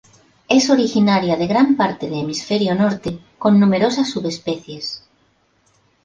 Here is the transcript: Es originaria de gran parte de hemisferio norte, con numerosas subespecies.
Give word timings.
Es 0.49 0.71
originaria 0.71 1.35
de 1.35 1.45
gran 1.45 1.75
parte 1.77 2.09
de 2.09 2.21
hemisferio 2.21 2.73
norte, 2.73 3.19
con 3.37 3.59
numerosas 3.59 4.09
subespecies. 4.09 5.03